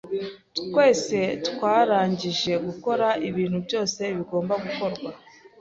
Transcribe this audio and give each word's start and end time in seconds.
Twese 0.67 1.17
twarangije 1.47 2.53
gukora 2.65 3.07
ibintu 3.29 3.57
byose 3.65 4.01
bigomba 4.15 4.53
gukorwa. 4.63 5.09